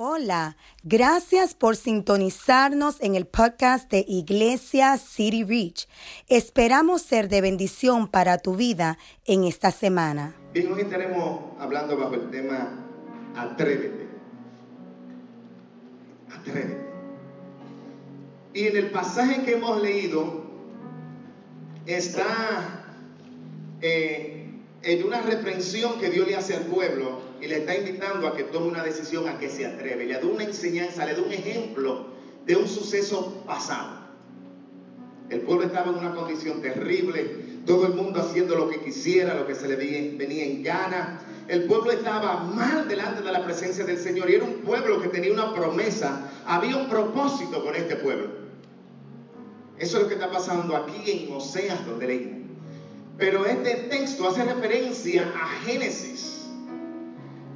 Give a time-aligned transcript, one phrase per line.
[0.00, 5.88] Hola, gracias por sintonizarnos en el podcast de Iglesia City Reach.
[6.28, 10.36] Esperamos ser de bendición para tu vida en esta semana.
[10.54, 12.78] Bien, hoy estaremos hablando bajo el tema
[13.34, 14.06] Atrévete.
[16.30, 16.78] Atrévete.
[18.54, 20.44] Y en el pasaje que hemos leído
[21.86, 22.84] está
[23.80, 24.48] eh,
[24.80, 28.44] en una reprensión que Dios le hace al pueblo y le está invitando a que
[28.44, 30.06] tome una decisión, a que se atreve.
[30.06, 32.06] Le da una enseñanza, le da un ejemplo
[32.46, 33.98] de un suceso pasado.
[35.30, 39.46] El pueblo estaba en una condición terrible, todo el mundo haciendo lo que quisiera, lo
[39.46, 41.20] que se le venía en gana.
[41.48, 45.08] El pueblo estaba mal delante de la presencia del Señor y era un pueblo que
[45.08, 48.48] tenía una promesa, había un propósito con este pueblo.
[49.78, 52.46] Eso es lo que está pasando aquí en Oseas, donde leí.
[53.18, 56.37] Pero este texto hace referencia a Génesis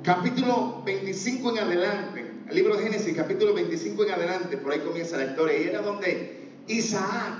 [0.02, 5.16] capítulo 25 en adelante, el libro de Génesis, capítulo 25 en adelante, por ahí comienza
[5.16, 7.34] la historia, y era donde Isaac,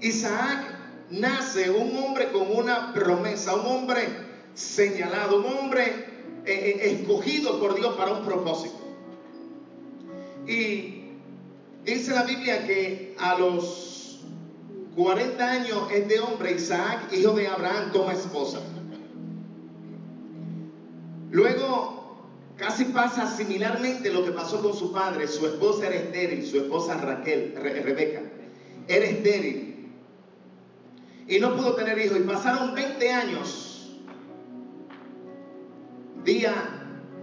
[0.00, 0.78] Isaac
[1.10, 4.08] nace un hombre con una promesa, un hombre
[4.54, 5.84] señalado, un hombre
[6.44, 8.78] eh, eh, escogido por Dios para un propósito.
[10.48, 11.04] Y
[11.84, 14.20] dice la Biblia que a los
[14.96, 18.60] 40 años este hombre, Isaac, hijo de Abraham, toma esposa.
[21.32, 25.26] Luego, casi pasa similarmente lo que pasó con su padre.
[25.26, 28.20] Su esposa era estéril, su esposa Raquel, Rebeca,
[28.86, 29.90] era estéril.
[31.26, 32.18] Y no pudo tener hijos.
[32.18, 33.98] Y pasaron 20 años.
[36.22, 36.52] Día,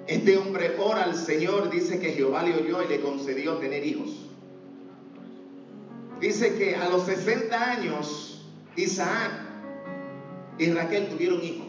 [0.07, 4.25] este hombre ora al Señor, dice que Jehová le oyó y le concedió tener hijos.
[6.19, 8.43] Dice que a los 60 años,
[8.75, 9.33] Isaac
[10.57, 11.69] y Raquel tuvieron hijos.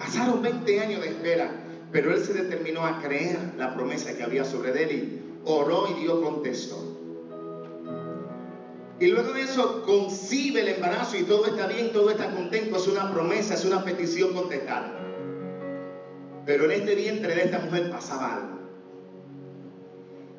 [0.00, 1.50] Pasaron 20 años de espera,
[1.92, 6.00] pero él se determinó a creer la promesa que había sobre él y oró y
[6.00, 6.96] Dios contestó.
[8.98, 12.88] Y luego de eso concibe el embarazo y todo está bien, todo está contento, es
[12.88, 14.90] una promesa, es una petición contestada.
[16.46, 18.58] Pero en este vientre de esta mujer pasaba algo.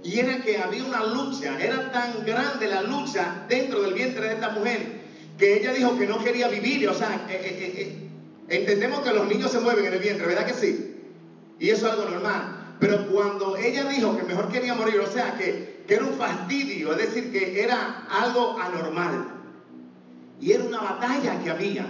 [0.03, 4.33] Y era que había una lucha, era tan grande la lucha dentro del vientre de
[4.33, 5.01] esta mujer
[5.37, 8.00] que ella dijo que no quería vivir, o sea, eh, eh, eh,
[8.51, 10.93] Entendemos que los niños se mueven en el vientre, ¿verdad que sí?
[11.57, 12.75] Y eso es algo normal.
[12.81, 16.91] Pero cuando ella dijo que mejor quería morir, o sea, que, que era un fastidio,
[16.91, 19.25] es decir, que era algo anormal.
[20.41, 21.85] Y era una batalla que había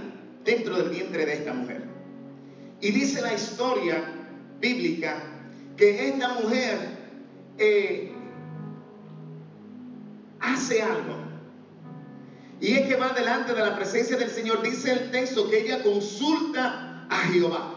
[0.46, 1.82] dentro del vientre de esta mujer.
[2.80, 4.04] Y dice la historia
[4.60, 5.18] bíblica
[5.78, 6.78] que esta mujer
[7.58, 8.12] eh,
[10.40, 11.21] hace algo
[12.62, 14.62] y es que va delante de la presencia del Señor.
[14.62, 17.74] Dice el texto que ella consulta a Jehová.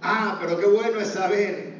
[0.00, 1.72] Ah, pero qué bueno es saber.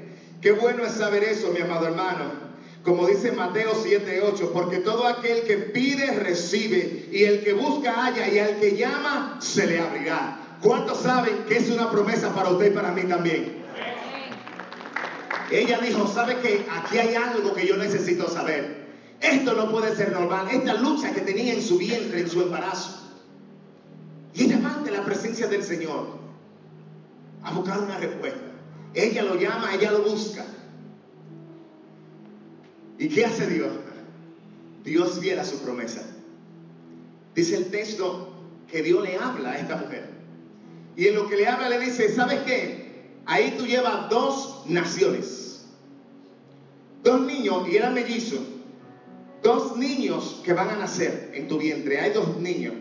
[0.42, 2.52] Qué bueno es saber eso, mi amado hermano.
[2.84, 8.28] Como dice Mateo 7:8, porque todo aquel que pide recibe, y el que busca halla,
[8.28, 10.38] y al que llama se le abrirá.
[10.60, 13.62] ¿Cuántos saben que es una promesa para usted y para mí también?
[15.50, 18.81] Ella dijo, ¿sabe que aquí hay algo que yo necesito saber?
[19.22, 20.48] Esto no puede ser normal.
[20.50, 22.98] Esta lucha que tenía en su vientre, en su embarazo.
[24.34, 26.06] Y ella va la presencia del Señor
[27.44, 28.40] a buscar una respuesta.
[28.94, 30.44] Ella lo llama, ella lo busca.
[32.98, 33.70] ¿Y qué hace Dios?
[34.84, 36.02] Dios viera su promesa.
[37.34, 38.28] Dice el texto
[38.70, 40.10] que Dios le habla a esta mujer.
[40.96, 43.06] Y en lo que le habla le dice, ¿sabes qué?
[43.26, 45.64] Ahí tú llevas dos naciones.
[47.04, 48.40] Dos niños y eran mellizos
[49.42, 52.00] dos niños que van a nacer en tu vientre.
[52.00, 52.74] Hay dos niños.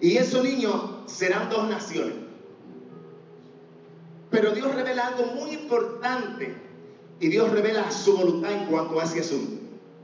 [0.00, 0.74] Y esos niños
[1.06, 2.14] serán dos naciones.
[4.30, 6.54] Pero Dios revela algo muy importante.
[7.20, 9.62] Y Dios revela su voluntad en cuanto a ese asunto.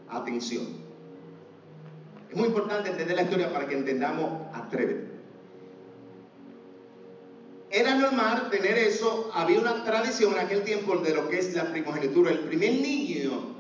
[0.09, 0.81] Atención.
[2.31, 5.11] Es muy importante entender la historia para que entendamos atrévete.
[7.73, 11.71] Era normal tener eso, había una tradición en aquel tiempo de lo que es la
[11.71, 12.33] primogenitura.
[12.33, 13.60] El primer niño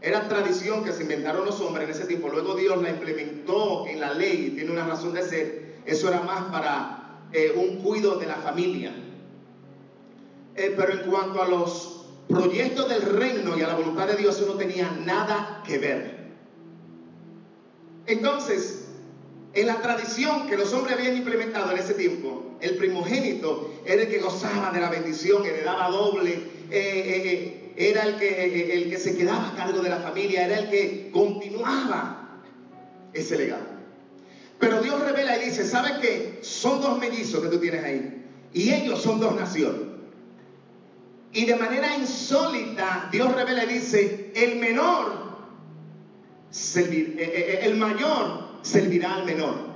[0.00, 2.28] era tradición que se inventaron los hombres en ese tiempo.
[2.28, 5.78] Luego Dios la implementó en la ley tiene una razón de ser.
[5.84, 8.92] Eso era más para eh, un cuidado de la familia.
[10.54, 14.36] Eh, pero en cuanto a los proyectos del reino y a la voluntad de Dios,
[14.36, 16.18] eso no tenía nada que ver.
[18.06, 18.84] Entonces,
[19.54, 24.08] en la tradición que los hombres habían implementado en ese tiempo, el primogénito era el
[24.08, 26.40] que gozaba de la bendición, heredaba doble.
[26.70, 30.68] Eh, era el que, el que se quedaba a cargo de la familia, era el
[30.68, 32.40] que continuaba
[33.12, 33.78] ese legado.
[34.58, 36.38] Pero Dios revela y dice, ¿sabes qué?
[36.42, 38.24] Son dos mellizos que tú tienes ahí.
[38.52, 39.82] Y ellos son dos naciones.
[41.32, 45.28] Y de manera insólita, Dios revela y dice, el menor,
[46.76, 49.68] eh, eh, el mayor servirá al menor.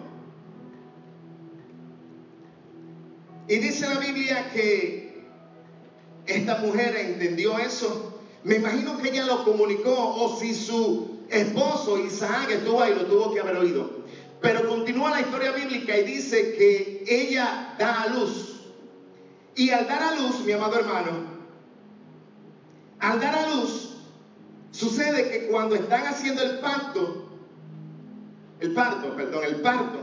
[3.49, 5.02] Y dice la Biblia que
[6.27, 8.21] esta mujer entendió eso.
[8.45, 13.33] Me imagino que ella lo comunicó o si su esposo Isaac estuvo ahí, lo tuvo
[13.33, 14.03] que haber oído.
[14.41, 18.61] Pero continúa la historia bíblica y dice que ella da a luz.
[19.55, 21.11] Y al dar a luz, mi amado hermano,
[22.99, 23.97] al dar a luz,
[24.71, 27.29] sucede que cuando están haciendo el pacto,
[28.61, 29.99] el parto, perdón, el parto,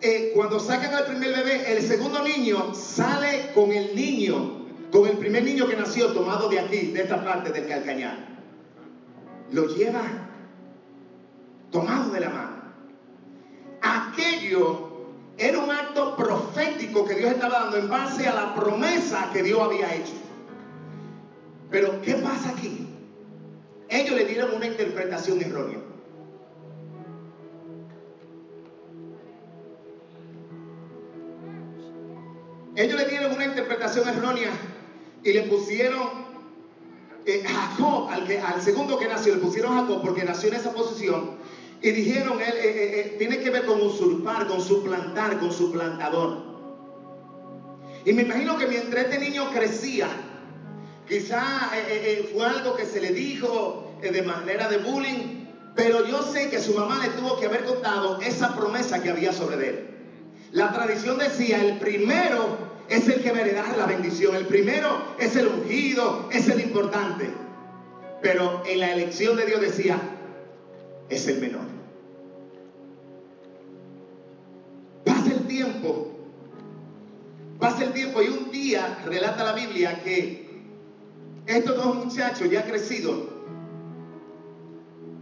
[0.00, 4.61] eh, cuando sacan al primer bebé, el segundo niño sale con el niño,
[4.92, 8.18] con el primer niño que nació tomado de aquí, de esta parte del calcañar.
[9.50, 10.02] Lo lleva
[11.70, 12.62] tomado de la mano.
[13.80, 14.90] Aquello
[15.38, 19.58] era un acto profético que Dios estaba dando en base a la promesa que Dios
[19.60, 20.12] había hecho.
[21.70, 22.86] Pero, ¿qué pasa aquí?
[23.88, 25.78] Ellos le dieron una interpretación errónea.
[32.76, 34.50] Ellos le dieron una interpretación errónea
[35.24, 36.08] y le pusieron
[37.24, 41.42] eh, Jacob, al, segundo que nació, le pusieron Jacob porque nació en esa posición
[41.82, 46.52] y dijeron, él eh, eh, eh, tiene que ver con usurpar, con suplantar, con suplantador.
[48.04, 50.08] Y me imagino que mientras este niño crecía,
[51.08, 51.70] quizá
[52.32, 56.74] fue algo que se le dijo de manera de bullying, pero yo sé que su
[56.74, 59.91] mamá le tuvo que haber contado esa promesa que había sobre él.
[60.52, 62.58] La tradición decía, el primero
[62.88, 64.88] es el que heredar la bendición, el primero
[65.18, 67.30] es el ungido, es el importante.
[68.20, 69.98] Pero en la elección de Dios decía,
[71.08, 71.66] es el menor.
[75.04, 76.08] Pasa el tiempo,
[77.58, 80.42] pasa el tiempo y un día relata la Biblia que
[81.46, 83.16] estos dos muchachos ya crecidos,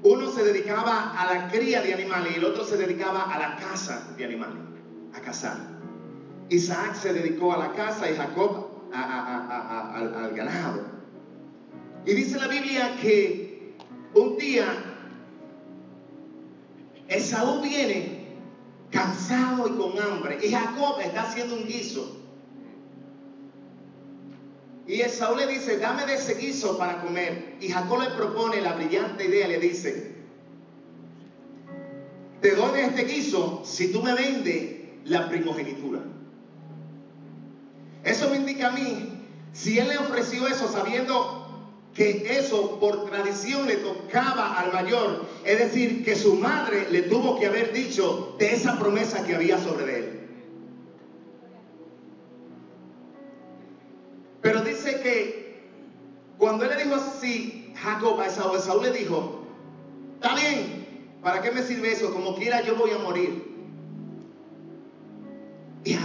[0.02, 3.56] uno se dedicaba a la cría de animales y el otro se dedicaba a la
[3.56, 4.62] caza de animales,
[5.14, 5.58] a cazar.
[6.48, 10.84] Isaac se dedicó a la caza y Jacob al ganado.
[12.04, 13.74] Y dice la Biblia que
[14.14, 14.66] un día
[17.08, 18.20] Esaú viene
[18.90, 20.38] cansado y con hambre.
[20.42, 22.16] Y Jacob está haciendo un guiso.
[24.86, 27.56] Y Esaú le dice, dame de ese guiso para comer.
[27.60, 30.14] Y Jacob le propone la brillante idea, le dice,
[32.40, 34.79] te doy este guiso si tú me vendes
[35.10, 36.00] la primogenitura.
[38.04, 41.36] Eso me indica a mí, si él le ofreció eso sabiendo
[41.94, 47.38] que eso por tradición le tocaba al mayor, es decir, que su madre le tuvo
[47.40, 50.20] que haber dicho de esa promesa que había sobre él.
[54.40, 55.68] Pero dice que
[56.38, 59.44] cuando él le dijo así, Jacob a Esaú, Esaú le dijo,
[60.14, 62.12] está bien, ¿para qué me sirve eso?
[62.12, 63.49] Como quiera yo voy a morir.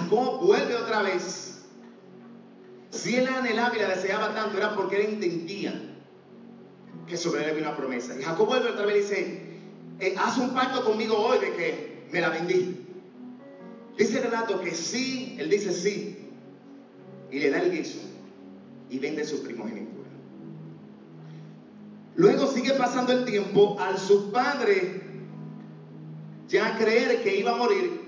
[0.06, 1.64] Jacob vuelve otra vez
[2.92, 5.74] si él anhelaba y la deseaba tanto, era porque él entendía
[7.08, 8.18] que sobre él había una promesa.
[8.18, 9.42] Y Jacob vuelve otra vez y dice,
[10.00, 12.86] eh, haz un pacto conmigo hoy de que me la vendí.
[13.98, 16.30] Dice el relato que sí, él dice sí,
[17.32, 18.00] y le da el guiso
[18.90, 20.10] y vende su primogenitura.
[22.16, 25.02] Luego sigue pasando el tiempo, al su padre
[26.48, 28.05] ya creer que iba a morir,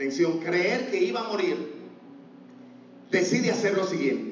[0.00, 1.58] atención, creer que iba a morir,
[3.10, 4.29] decide hacer lo siguiente.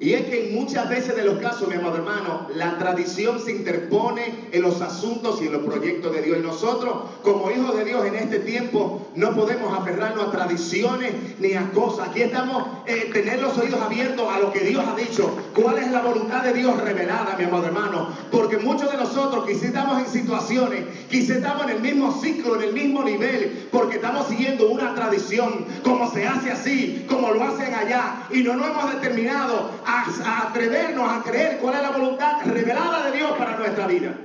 [0.00, 3.52] Y es que en muchas veces de los casos, mi amado hermano, la tradición se
[3.52, 6.38] interpone en los asuntos y en los proyectos de Dios.
[6.38, 11.52] Y nosotros, como hijos de Dios en este tiempo, no podemos aferrarnos a tradiciones ni
[11.52, 12.08] a cosas.
[12.08, 15.36] Aquí estamos, eh, tener los oídos abiertos a lo que Dios ha dicho.
[15.54, 18.08] ¿Cuál es la voluntad de Dios revelada, mi amado hermano?
[18.30, 22.62] Porque muchos de nosotros quizás estamos en situaciones, quizás estamos en el mismo ciclo, en
[22.62, 27.74] el mismo nivel, porque estamos siguiendo una tradición, como se hace así, como lo hacen
[27.74, 33.10] allá, y no nos hemos determinado a, atrevernos a creer cuál es la voluntad revelada
[33.10, 34.16] de Dios para nuestra vida.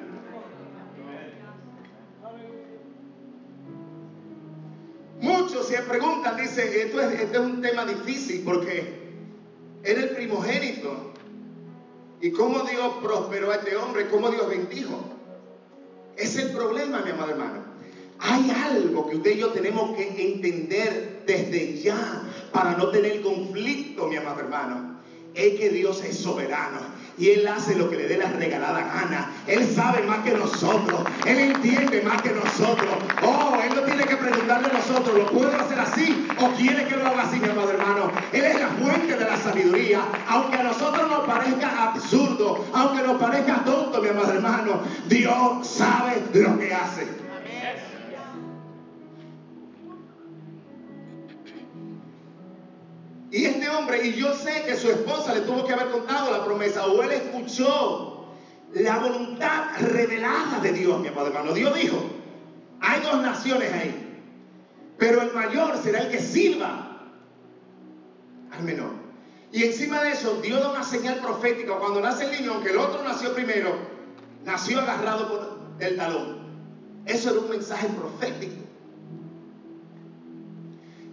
[5.21, 9.05] Muchos se preguntan, dice, esto es, es un tema difícil porque
[9.83, 11.13] era el primogénito.
[12.21, 14.07] ¿Y cómo Dios prosperó a este hombre?
[14.07, 15.03] ¿Cómo Dios bendijo?
[16.15, 17.65] Es el problema, mi amado hermano.
[18.19, 24.07] Hay algo que usted y yo tenemos que entender desde ya para no tener conflicto,
[24.07, 24.94] mi amado hermano
[25.35, 26.79] es que Dios es soberano
[27.17, 29.31] y Él hace lo que le dé la regalada gana.
[29.47, 32.89] Él sabe más que nosotros, Él entiende más que nosotros.
[33.23, 36.95] Oh, Él no tiene que preguntarle a nosotros ¿lo puedo hacer así o quiere que
[36.95, 38.11] lo haga así, mi amado hermano?
[38.33, 40.01] Él es la fuente de la sabiduría.
[40.27, 46.21] Aunque a nosotros nos parezca absurdo, aunque nos parezca tonto, mi amado hermano, Dios sabe
[46.33, 47.07] lo que hace.
[53.65, 56.85] Este hombre, y yo sé que su esposa le tuvo que haber contado la promesa,
[56.85, 58.27] o él escuchó
[58.73, 61.53] la voluntad revelada de Dios, mi amado hermano.
[61.53, 61.97] Dios dijo,
[62.79, 64.21] hay dos naciones ahí,
[64.99, 67.09] pero el mayor será el que sirva
[68.51, 68.91] al menor.
[69.51, 71.77] Y encima de eso, Dios da una señal profética.
[71.77, 73.77] Cuando nace el niño, aunque el otro nació primero,
[74.43, 76.45] nació agarrado por el talón.
[77.05, 78.61] Eso era un mensaje profético.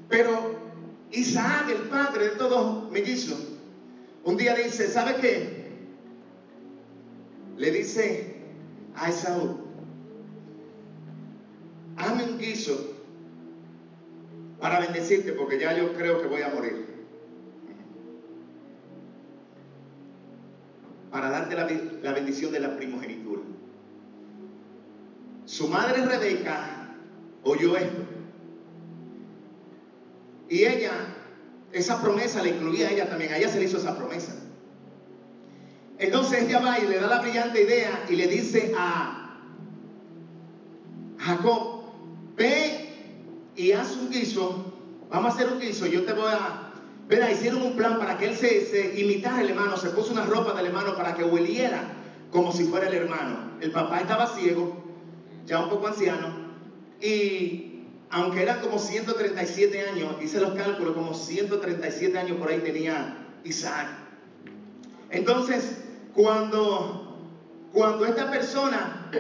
[0.09, 0.72] Pero
[1.12, 3.38] Isaac, el padre de todos mellizos,
[4.25, 5.62] un día dice, ¿sabe qué?
[7.57, 8.37] Le dice
[8.95, 9.59] a Esaú,
[11.97, 12.95] hazme un guiso
[14.59, 16.87] para bendecirte porque ya yo creo que voy a morir.
[21.11, 21.69] Para darte la,
[22.02, 23.42] la bendición de la primogenitura.
[25.45, 26.95] Su madre Rebeca
[27.42, 28.12] oyó esto
[30.52, 30.92] y ella,
[31.73, 34.35] esa promesa le incluía a ella también, a ella se le hizo esa promesa.
[35.99, 39.38] Entonces ella va y le da la brillante idea y le dice a
[41.16, 41.85] Jacob,
[42.37, 42.90] ve
[43.56, 44.75] y haz un guiso,
[45.09, 46.71] vamos a hacer un guiso, yo te voy a...
[47.09, 50.26] Verá, hicieron un plan para que él se, se imitara el hermano, se puso una
[50.26, 51.94] ropa del hermano para que hueliera
[52.30, 53.52] como si fuera el hermano.
[53.62, 54.85] El papá estaba ciego,
[55.47, 56.28] ya un poco anciano,
[57.00, 57.72] y
[58.12, 63.88] aunque eran como 137 años, hice los cálculos, como 137 años por ahí tenía Isaac.
[65.11, 65.78] Entonces,
[66.14, 67.16] cuando,
[67.73, 69.11] cuando esta persona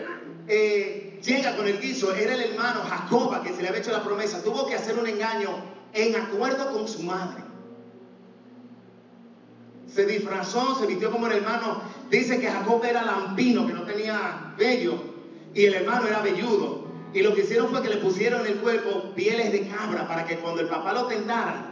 [0.46, 4.04] eh, llega con el guiso, era el hermano Jacoba que se le había hecho la
[4.04, 5.48] promesa, tuvo que hacer un engaño
[5.94, 7.42] en acuerdo con su madre.
[9.86, 11.82] Se disfrazó, se vistió como el hermano.
[12.10, 14.94] Dice que Jacob era lampino, que no tenía vello,
[15.54, 16.81] y el hermano era velludo.
[17.14, 20.24] Y lo que hicieron fue que le pusieron en el cuerpo pieles de cabra para
[20.24, 21.66] que cuando el papá lo tentara,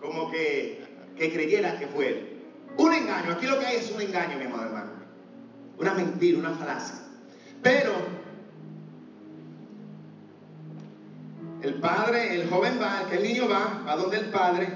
[0.00, 0.82] como que,
[1.16, 2.40] que creyera que fue.
[2.76, 4.90] Un engaño, aquí lo que hay es un engaño, mi amado hermano.
[5.78, 6.96] Una mentira, una falacia.
[7.62, 7.92] Pero
[11.62, 14.68] el padre, el joven va, el niño va, va donde el padre,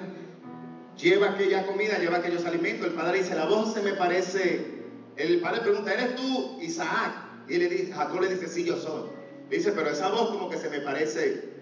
[1.01, 2.87] lleva aquella comida, lleva aquellos alimentos.
[2.87, 4.83] El padre dice, la voz se me parece.
[5.17, 7.13] El padre pregunta, ¿eres tú, Isaac?
[7.49, 9.14] Y le dice, Jacob le dice, sí, yo soy.
[9.51, 11.55] Dice, pero esa voz como que se me parece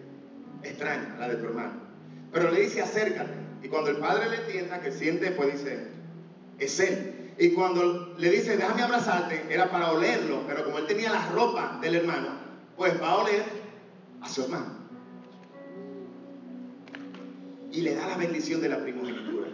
[0.62, 1.72] extraña, la de tu hermano.
[2.32, 3.32] Pero le dice, acércate.
[3.62, 5.88] Y cuando el padre le entienda, que siente, pues dice,
[6.58, 7.32] es él.
[7.38, 10.42] Y cuando le dice, déjame abrazarte, era para olerlo.
[10.46, 12.28] Pero como él tenía la ropa del hermano,
[12.76, 13.42] pues va a oler
[14.20, 14.82] a su hermano.
[17.70, 19.48] Y le da la bendición de la primogenitura.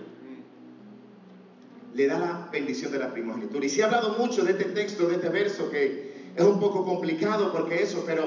[1.94, 3.64] Le da la bendición de la primogenitura.
[3.64, 6.07] Y se ha hablado mucho de este texto, de este verso, que
[6.38, 8.22] es un poco complicado porque eso, pero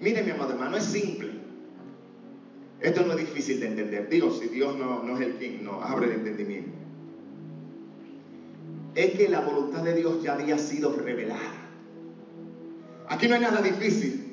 [0.00, 1.30] mire mi amado hermano, es simple.
[2.80, 4.08] Esto no es difícil de entender.
[4.08, 6.70] Digo, si Dios no, es el quien nos abre el entendimiento.
[8.94, 11.68] Es que la voluntad de Dios ya había sido revelada.
[13.08, 14.25] Aquí no hay nada difícil.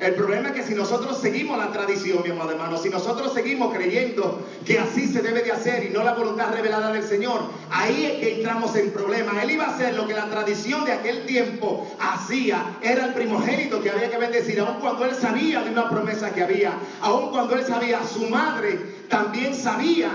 [0.00, 3.74] El problema es que si nosotros seguimos la tradición, mi amado hermano, si nosotros seguimos
[3.74, 8.04] creyendo que así se debe de hacer y no la voluntad revelada del Señor, ahí
[8.04, 9.42] es que entramos en problemas.
[9.42, 12.78] Él iba a hacer lo que la tradición de aquel tiempo hacía.
[12.80, 16.42] Era el primogénito que había que bendecir, aun cuando él sabía de una promesa que
[16.44, 18.78] había, aun cuando él sabía, su madre
[19.08, 20.10] también sabía.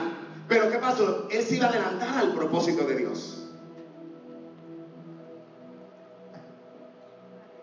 [0.47, 1.27] Pero ¿qué pasó?
[1.29, 3.49] Él se iba a adelantar al propósito de Dios.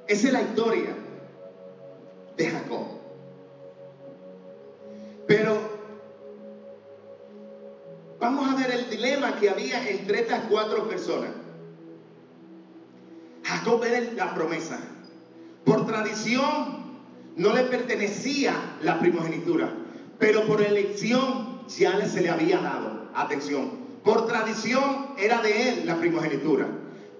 [0.06, 1.09] Esa es la historia
[2.40, 2.86] de Jacob.
[5.26, 5.60] Pero
[8.18, 11.30] vamos a ver el dilema que había entre estas cuatro personas.
[13.42, 14.78] Jacob era la promesa.
[15.64, 16.80] Por tradición
[17.36, 19.70] no le pertenecía la primogenitura,
[20.18, 23.10] pero por elección ya se le había dado.
[23.14, 23.70] Atención,
[24.02, 26.66] por tradición era de él la primogenitura,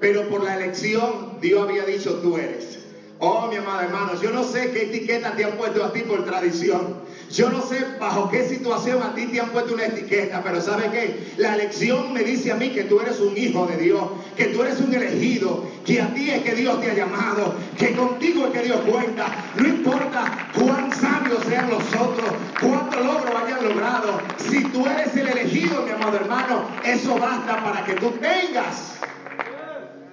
[0.01, 2.80] pero por la elección Dios había dicho tú eres.
[3.23, 6.25] Oh, mi amado hermano, yo no sé qué etiqueta te han puesto a ti por
[6.25, 6.97] tradición.
[7.31, 10.91] Yo no sé bajo qué situación a ti te han puesto una etiqueta, pero ¿sabe
[10.91, 11.35] qué?
[11.37, 14.03] La elección me dice a mí que tú eres un hijo de Dios,
[14.39, 17.93] que tú eres un elegido, que a ti es que Dios te ha llamado, que
[17.93, 19.27] contigo es que Dios cuenta.
[19.55, 24.19] No importa cuán sabios sean los otros, cuánto logro hayan logrado.
[24.39, 28.95] Si tú eres el elegido, mi amado hermano, eso basta para que tú tengas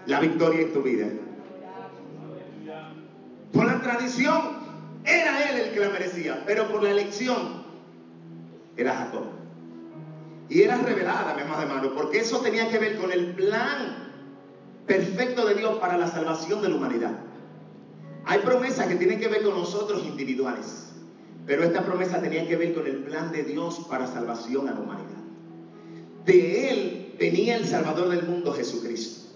[0.05, 1.07] la victoria en tu vida.
[3.87, 4.67] Tradición,
[5.05, 7.63] Era él el que la merecía, pero por la elección
[8.75, 9.23] era Jacob.
[10.49, 14.11] Y era revelada, mi amado hermano, porque eso tenía que ver con el plan
[14.85, 17.19] perfecto de Dios para la salvación de la humanidad.
[18.25, 20.89] Hay promesas que tienen que ver con nosotros individuales,
[21.45, 24.81] pero esta promesa tenía que ver con el plan de Dios para salvación a la
[24.81, 25.23] humanidad.
[26.25, 29.26] De él venía el Salvador del mundo, Jesucristo.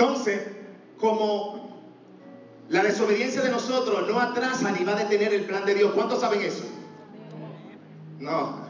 [0.00, 0.40] Entonces,
[0.98, 1.78] como
[2.70, 6.20] la desobediencia de nosotros no atrasa ni va a detener el plan de Dios, ¿cuántos
[6.20, 6.64] saben eso?
[8.18, 8.60] No.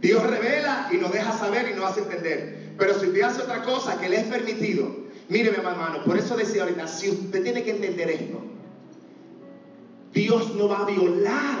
[0.00, 2.74] Dios revela y nos deja saber y nos hace entender.
[2.76, 4.90] Pero si usted hace otra cosa que le es permitido,
[5.28, 8.42] mire mi hermano, por eso decía ahorita, si usted tiene que entender esto,
[10.12, 11.58] Dios no va a violar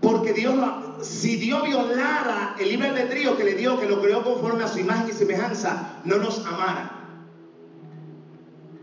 [0.00, 0.54] porque Dios,
[1.02, 4.78] si Dios violara el libre albedrío que le dio, que lo creó conforme a su
[4.78, 6.99] imagen y semejanza, no nos amara.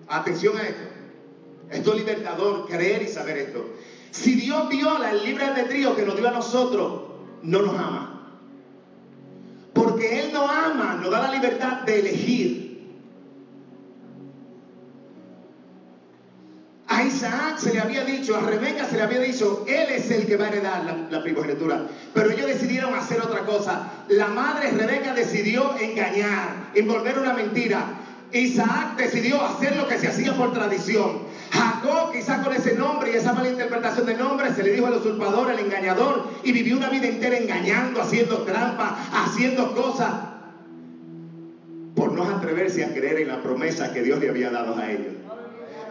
[0.10, 0.84] Atención a esto.
[1.70, 3.74] Esto es libertador, creer y saber esto.
[4.12, 7.02] Si Dios viola el libre albedrío que nos dio a nosotros,
[7.44, 8.14] no nos ama.
[9.74, 12.68] Porque Él no ama, nos da la libertad de elegir.
[16.88, 20.26] A Isaac se le había dicho, a Rebeca se le había dicho, él es el
[20.26, 21.86] que va a heredar la, la, primogenitura.
[22.14, 24.06] Pero ellos decidieron hacer otra cosa.
[24.08, 27.86] La madre Rebeca decidió engañar, envolver una mentira.
[28.34, 31.20] Isaac decidió hacer lo que se hacía por tradición.
[31.52, 34.94] Jacob, quizás con ese nombre y esa mala interpretación de nombre, se le dijo al
[34.94, 40.14] usurpador, al engañador, y vivió una vida entera engañando, haciendo trampas, haciendo cosas,
[41.96, 45.14] por no atreverse a creer en la promesa que Dios le había dado a ellos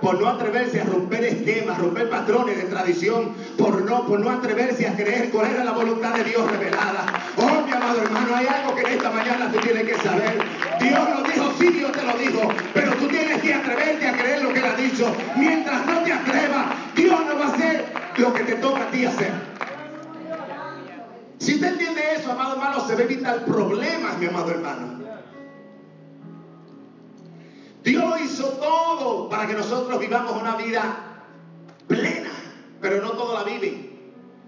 [0.00, 4.86] por no atreverse a romper esquemas, romper patrones de tradición, por no, por no atreverse
[4.86, 7.06] a creer cuál era la voluntad de Dios revelada.
[7.36, 10.38] Oh, mi amado hermano, hay algo que en esta mañana tú tienes que saber.
[10.80, 14.42] Dios lo dijo, sí, Dios te lo dijo, pero tú tienes que atreverte a creer
[14.42, 15.16] lo que Él ha dicho.
[15.36, 17.84] Mientras no te atrevas, Dios no va a hacer
[18.18, 19.32] lo que te toca a ti hacer.
[21.38, 24.96] Si usted entiende eso, amado hermano, se va a evitar problemas, mi amado hermano.
[27.84, 31.22] Dios hizo todo para que nosotros vivamos una vida
[31.86, 32.30] plena,
[32.80, 33.96] pero no todos la viven.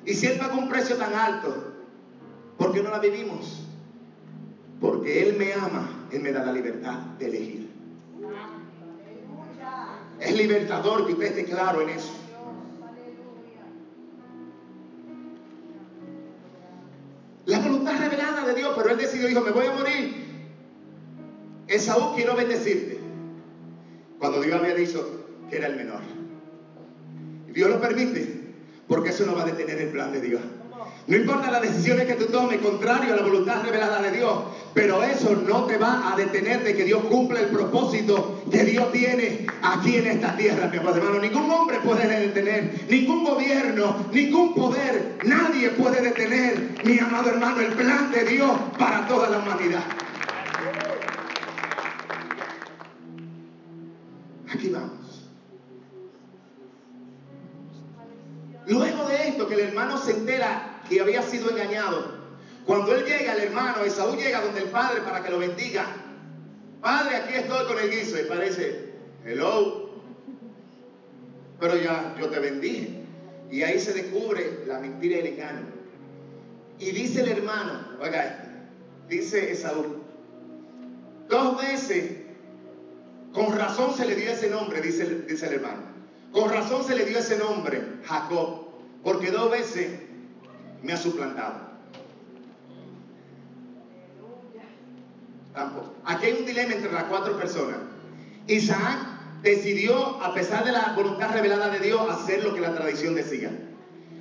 [0.04, 1.74] Y si Él un precio tan alto,
[2.56, 3.67] ¿por qué no la vivimos?
[4.80, 7.68] Porque Él me ama, Él me da la libertad de elegir.
[10.20, 12.12] Es libertador que usted esté claro en eso.
[17.46, 20.28] La voluntad revelada de Dios, pero Él decidió, dijo, me voy a morir.
[21.66, 22.98] Esaú quiero bendecirte.
[24.18, 25.06] Cuando Dios había dicho
[25.48, 26.00] que era el menor.
[27.52, 28.54] Dios lo permite,
[28.86, 30.40] porque eso no va a detener el plan de Dios.
[31.08, 34.40] No importa las decisiones que tú tomes, contrario a la voluntad revelada de Dios,
[34.74, 38.92] pero eso no te va a detener de que Dios cumpla el propósito que Dios
[38.92, 41.18] tiene aquí en esta tierra, mi hermano.
[41.18, 47.72] Ningún hombre puede detener, ningún gobierno, ningún poder, nadie puede detener, mi amado hermano, el
[47.72, 49.84] plan de Dios para toda la humanidad.
[54.52, 54.98] Aquí vamos.
[58.66, 62.18] Luego de esto, que el hermano se entera que había sido engañado,
[62.68, 65.86] cuando él llega, el hermano, Esaú llega donde el padre para que lo bendiga.
[66.82, 68.20] Padre, aquí estoy con el guiso.
[68.20, 68.92] Y parece,
[69.24, 69.88] hello.
[71.58, 72.90] Pero ya yo te bendije.
[73.50, 75.66] Y ahí se descubre la mentira y el engaño.
[76.78, 78.44] Y dice el hermano, oiga,
[79.08, 80.02] dice Esaú,
[81.26, 82.18] dos veces
[83.32, 85.82] con razón se le dio ese nombre, dice dice el hermano.
[86.32, 88.68] Con razón se le dio ese nombre, Jacob,
[89.02, 89.88] porque dos veces
[90.82, 91.68] me ha suplantado.
[95.54, 95.92] Tampoco.
[96.04, 97.78] Aquí hay un dilema entre las cuatro personas.
[98.46, 98.98] Isaac
[99.42, 103.50] decidió, a pesar de la voluntad revelada de Dios, hacer lo que la tradición decía.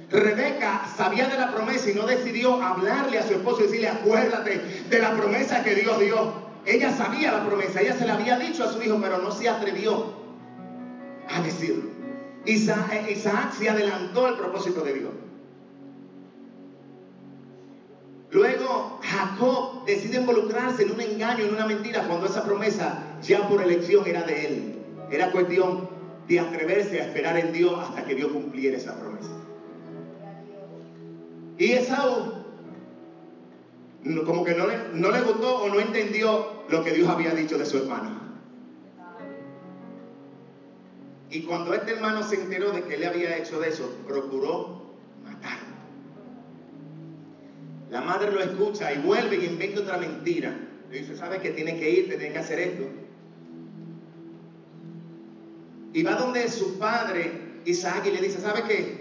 [0.10, 4.62] Rebeca sabía de la promesa y no decidió hablarle a su esposo y decirle, acuérdate
[4.90, 6.48] de la promesa que Dios dio.
[6.66, 9.50] Ella sabía la promesa, ella se la había dicho a su hijo, pero no se
[9.50, 10.14] atrevió
[11.30, 11.90] a decirlo.
[12.46, 15.12] Isaac, Isaac se adelantó al propósito de Dios.
[18.38, 23.64] Luego Jacob decide involucrarse en un engaño, en una mentira, cuando esa promesa ya por
[23.64, 24.76] elección era de él.
[25.10, 25.90] Era cuestión
[26.28, 29.32] de atreverse a esperar en Dios hasta que Dios cumpliera esa promesa.
[31.58, 32.34] Y Esaú,
[34.28, 37.58] como que no le, no le gustó o no entendió lo que Dios había dicho
[37.58, 38.22] de su hermano.
[41.32, 44.77] Y cuando este hermano se enteró de que él había hecho de eso, procuró
[47.90, 50.54] La madre lo escucha y vuelve y inventa otra mentira.
[50.92, 52.84] Le dice, ¿sabes que tiene que irte, tiene que hacer esto?
[55.98, 57.32] y va donde su padre
[57.66, 59.00] Isaac y le dice, ¿sabe qué?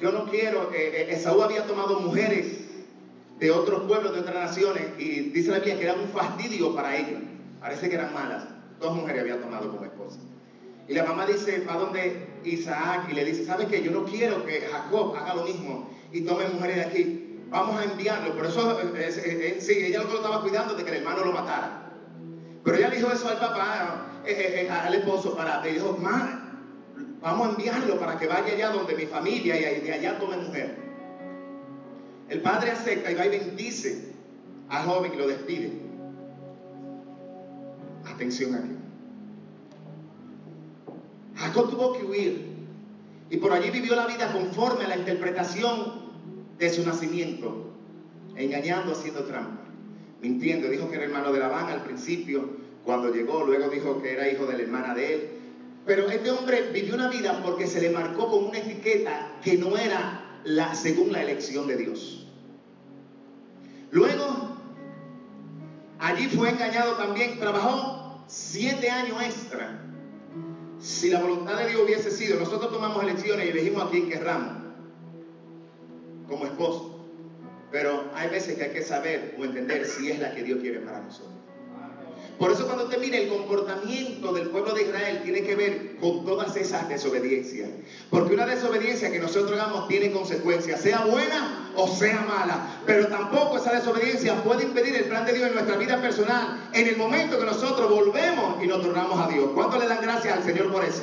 [0.00, 2.58] Yo no quiero, eh, eh, Esaú había tomado mujeres
[3.40, 6.96] de otros pueblos, de otras naciones, y dice la Biblia que era un fastidio para
[6.96, 7.20] ellos.
[7.60, 8.44] Parece que eran malas.
[8.78, 10.20] Dos mujeres había tomado como esposa.
[10.86, 13.82] Y la mamá dice, va donde Isaac y le dice, ¿sabe qué?
[13.82, 17.23] Yo no quiero que Jacob haga lo mismo y tome mujeres de aquí.
[17.54, 18.34] Vamos a enviarlo.
[18.34, 18.80] Pero eso,
[19.60, 21.88] sí, ella lo estaba cuidando de que el hermano lo matara.
[22.64, 25.96] Pero ella dijo eso al papá, eh, al esposo, para, le dijo,
[27.20, 30.76] vamos a enviarlo para que vaya allá donde mi familia y de allá tome mujer.
[32.28, 34.12] El padre acepta y va y bendice
[34.68, 35.72] al joven y lo despide.
[38.04, 38.76] Atención aquí.
[41.36, 42.54] Jacob tuvo que huir
[43.30, 46.03] y por allí vivió la vida conforme a la interpretación
[46.64, 47.70] de su nacimiento,
[48.36, 49.62] engañando, haciendo trampa,
[50.20, 50.68] mintiendo.
[50.68, 52.48] Dijo que era hermano de Labán al principio,
[52.84, 55.28] cuando llegó, luego dijo que era hijo de la hermana de él.
[55.86, 59.76] Pero este hombre vivió una vida porque se le marcó con una etiqueta que no
[59.76, 62.26] era la, según la elección de Dios.
[63.90, 64.56] Luego,
[65.98, 69.80] allí fue engañado también, trabajó siete años extra.
[70.80, 74.63] Si la voluntad de Dios hubiese sido, nosotros tomamos elecciones y elegimos a quien querramos
[76.28, 77.00] como esposo.
[77.70, 80.80] Pero hay veces que hay que saber o entender si es la que Dios quiere
[80.80, 81.34] para nosotros.
[82.38, 86.24] Por eso cuando usted mira el comportamiento del pueblo de Israel tiene que ver con
[86.24, 87.68] todas esas desobediencias.
[88.10, 92.80] Porque una desobediencia que nosotros hagamos tiene consecuencias, sea buena o sea mala.
[92.86, 96.88] Pero tampoco esa desobediencia puede impedir el plan de Dios en nuestra vida personal en
[96.88, 99.50] el momento que nosotros volvemos y nos tornamos a Dios.
[99.54, 101.02] ¿Cuánto le dan gracias al Señor por eso?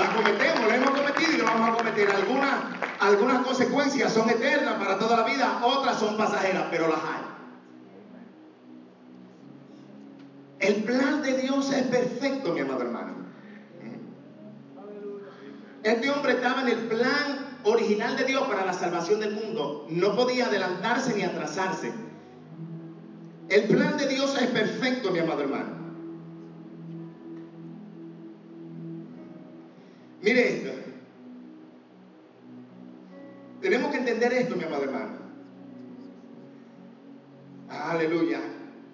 [0.00, 2.10] La cometemos, la hemos cometido y la vamos a cometer.
[2.10, 2.54] Algunas,
[3.00, 7.20] algunas consecuencias son eternas para toda la vida, otras son pasajeras, pero las hay.
[10.60, 13.12] El plan de Dios es perfecto, mi amado hermano.
[15.82, 19.86] Este hombre estaba en el plan original de Dios para la salvación del mundo.
[19.90, 21.92] No podía adelantarse ni atrasarse.
[23.50, 25.79] El plan de Dios es perfecto, mi amado hermano.
[30.22, 30.70] Mire esto.
[33.60, 35.18] Tenemos que entender esto, mi amado hermano.
[37.68, 38.40] Aleluya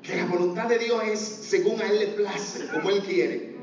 [0.06, 3.56] que la voluntad de Dios es según a Él le place, como Él quiere.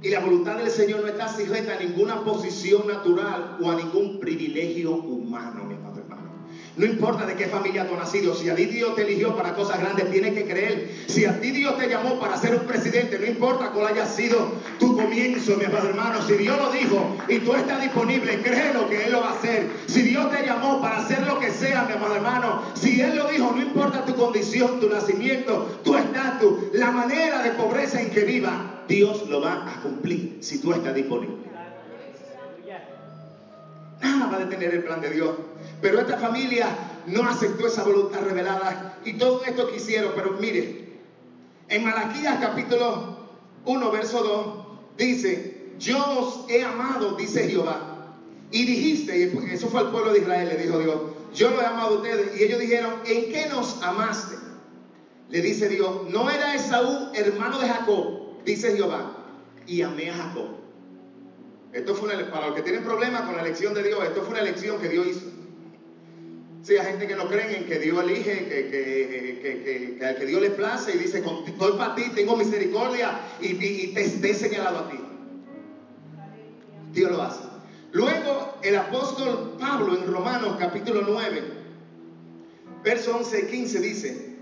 [0.00, 4.20] Y la voluntad del Señor no está sujeta a ninguna posición natural o a ningún
[4.20, 5.65] privilegio humano.
[6.76, 9.54] No importa de qué familia tú has nacido, si a ti Dios te eligió para
[9.54, 11.06] cosas grandes, tienes que creer.
[11.08, 14.52] Si a ti Dios te llamó para ser un presidente, no importa cuál haya sido
[14.78, 16.20] tu comienzo, mi hermano.
[16.20, 19.66] Si Dios lo dijo y tú estás disponible, créelo que Él lo va a hacer.
[19.86, 23.26] Si Dios te llamó para hacer lo que sea, mi amado hermano, si Él lo
[23.26, 28.24] dijo, no importa tu condición, tu nacimiento, tu estatus, la manera de pobreza en que
[28.24, 31.36] viva, Dios lo va a cumplir si tú estás disponible.
[34.02, 35.30] Nada va a detener el plan de Dios.
[35.80, 36.68] Pero esta familia
[37.06, 40.12] no aceptó esa voluntad revelada y todo esto que hicieron.
[40.14, 41.00] Pero mire,
[41.68, 43.16] en Malaquías capítulo
[43.64, 47.92] 1, verso 2, dice, yo os he amado, dice Jehová.
[48.50, 50.96] Y dijiste, y eso fue al pueblo de Israel, le dijo Dios,
[51.34, 52.40] yo lo he amado a ustedes.
[52.40, 54.36] Y ellos dijeron, ¿en qué nos amaste?
[55.28, 59.12] Le dice Dios, no era Esaú hermano de Jacob, dice Jehová,
[59.66, 60.46] y amé a Jacob.
[61.72, 64.30] Esto fue una, para los que tienen problemas con la elección de Dios, esto fue
[64.30, 65.35] una elección que Dios hizo.
[66.66, 70.26] Sí, hay gente que no cree en que Dios elige, que, que, que, al que
[70.26, 74.88] Dios le place y dice, estoy para ti, tengo misericordia y, te, he señalado a
[74.90, 74.96] ti.
[76.92, 77.44] Dios lo hace.
[77.92, 81.40] Luego el apóstol Pablo en Romanos capítulo 9,
[82.82, 84.36] verso 11 y 15 dice,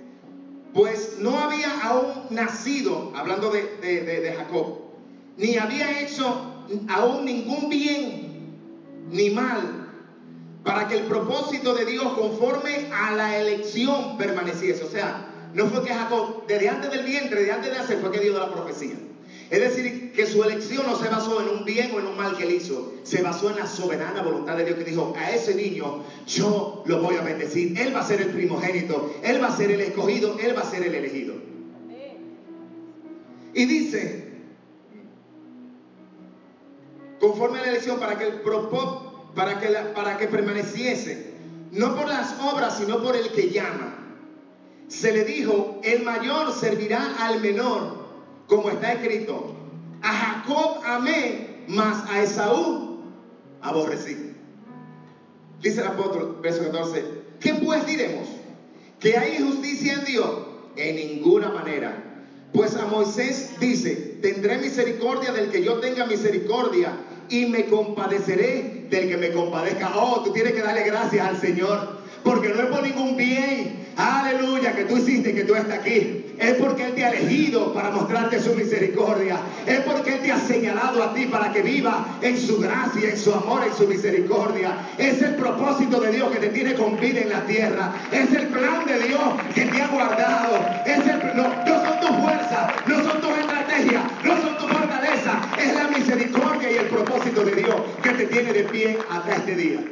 [0.72, 4.78] pues no había aún nacido, hablando de, de Jacob,
[5.36, 8.48] ni había hecho aún ningún bien
[9.10, 9.83] ni mal
[10.64, 14.82] para que el propósito de Dios conforme a la elección permaneciese.
[14.82, 18.10] O sea, no fue que Jacob, desde antes del vientre, desde antes de hacer, fue
[18.10, 18.94] que dio la profecía.
[19.50, 22.34] Es decir, que su elección no se basó en un bien o en un mal
[22.36, 25.54] que él hizo, se basó en la soberana voluntad de Dios que dijo, a ese
[25.54, 29.56] niño yo lo voy a bendecir, él va a ser el primogénito, él va a
[29.56, 31.34] ser el escogido, él va a ser el elegido.
[33.52, 34.32] Y dice,
[37.20, 41.34] conforme a la elección, para que el propósito para que, para que permaneciese,
[41.72, 43.94] no por las obras, sino por el que llama.
[44.88, 48.04] Se le dijo, el mayor servirá al menor,
[48.46, 49.54] como está escrito.
[50.02, 53.00] A Jacob amé, mas a Esaú
[53.60, 54.34] aborrecí.
[55.62, 57.04] Dice el apóstol, verso 14,
[57.40, 58.28] ¿qué pues diremos?
[59.00, 60.30] ¿Que hay injusticia en Dios?
[60.76, 62.14] En ninguna manera.
[62.52, 66.92] Pues a Moisés dice, tendré misericordia del que yo tenga misericordia
[67.28, 69.92] y me compadeceré del que me compadezca.
[69.96, 74.74] Oh, tú tienes que darle gracias al Señor, porque no es por ningún bien, aleluya,
[74.74, 76.20] que tú hiciste que tú estás aquí.
[76.38, 79.38] Es porque Él te ha elegido para mostrarte su misericordia.
[79.66, 83.16] Es porque Él te ha señalado a ti para que viva en su gracia, en
[83.16, 84.76] su amor, en su misericordia.
[84.98, 87.92] Es el propósito de Dios que te tiene con vida en la tierra.
[88.10, 89.22] Es el plan de Dios
[89.54, 90.58] que te ha guardado.
[90.84, 93.30] Es el, no, no son tus fuerzas, no son tus
[98.74, 99.84] pie hasta este día.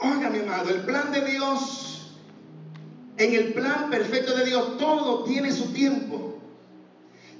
[0.00, 2.16] Oiga, mi amado, el plan de Dios,
[3.16, 6.40] en el plan perfecto de Dios, todo tiene su tiempo.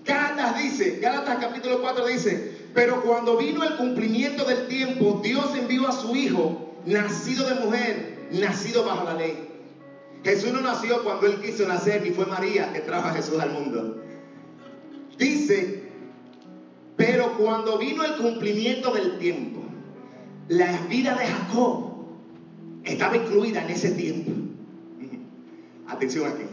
[0.04, 5.88] Gálatas dice, Gálatas capítulo 4 dice, pero cuando vino el cumplimiento del tiempo, Dios envió
[5.88, 9.51] a su Hijo, nacido de mujer, nacido bajo la ley.
[10.24, 13.50] Jesús no nació cuando él quiso nacer, ni fue María que trajo a Jesús al
[13.50, 14.00] mundo.
[15.18, 15.82] Dice,
[16.96, 19.60] pero cuando vino el cumplimiento del tiempo,
[20.48, 21.92] la vida de Jacob
[22.84, 24.30] estaba incluida en ese tiempo.
[25.88, 26.44] Atención aquí.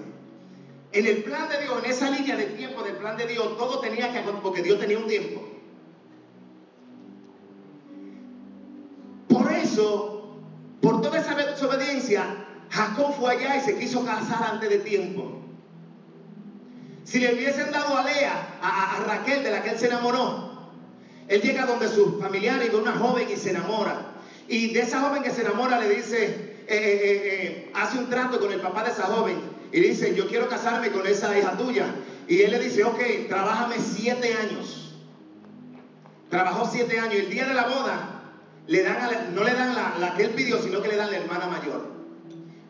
[0.91, 3.79] En el plan de Dios, en esa línea de tiempo del plan de Dios, todo
[3.79, 5.43] tenía que porque Dios tenía un tiempo.
[9.27, 10.35] Por eso,
[10.81, 15.41] por toda esa desobediencia, Jacob fue allá y se quiso casar antes de tiempo.
[17.03, 20.49] Si le hubiesen dado a Lea, a, a Raquel, de la que él se enamoró,
[21.27, 24.13] él llega donde sus familiares y una joven y se enamora.
[24.47, 28.39] Y de esa joven que se enamora le dice, eh, eh, eh, hace un trato
[28.39, 29.37] con el papá de esa joven
[29.71, 31.85] y dice, yo quiero casarme con esa hija tuya.
[32.27, 34.95] Y él le dice, ok, trabájame siete años.
[36.29, 37.15] Trabajó siete años.
[37.15, 38.21] El día de la boda,
[38.67, 41.17] le dan no le dan la, la que él pidió, sino que le dan la
[41.17, 41.98] hermana mayor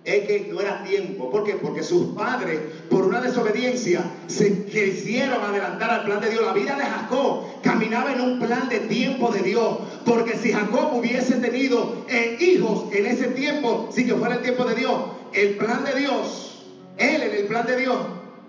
[0.09, 1.29] es que no era tiempo.
[1.29, 1.55] ¿Por qué?
[1.55, 6.45] Porque sus padres, por una desobediencia, se quisieron adelantar al plan de Dios.
[6.45, 9.77] La vida de Jacob caminaba en un plan de tiempo de Dios.
[10.05, 14.65] Porque si Jacob hubiese tenido eh, hijos en ese tiempo, sin que fuera el tiempo
[14.65, 15.01] de Dios,
[15.33, 16.65] el plan de Dios,
[16.97, 17.97] él en el plan de Dios,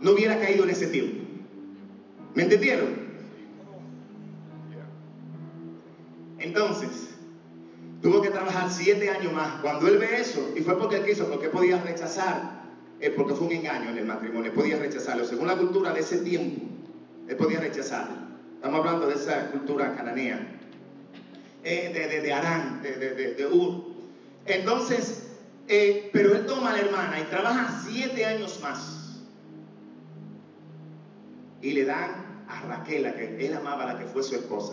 [0.01, 1.23] no hubiera caído en ese tiempo.
[2.35, 3.11] ¿Me entendieron?
[6.39, 7.10] Entonces,
[8.03, 9.61] Tuvo que trabajar siete años más.
[9.61, 12.61] Cuando él ve eso, y fue porque él quiso, porque podía rechazar,
[13.17, 15.25] porque fue un engaño en el matrimonio, podía rechazarlo.
[15.25, 16.63] Según la cultura de ese tiempo,
[17.29, 18.17] él podía rechazarlo.
[18.55, 20.59] Estamos hablando de esa cultura cananea,
[21.63, 23.85] eh, de, de, Arán, de, de, Ur.
[24.47, 25.25] Entonces,
[25.69, 29.21] eh, pero él toma a la hermana y trabaja siete años más.
[31.61, 34.73] Y le dan a Raquel, la que él amaba, la que fue su esposa.